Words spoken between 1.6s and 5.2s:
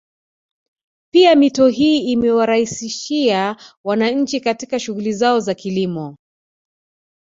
hii imewaraisishia wananchi katika shughuli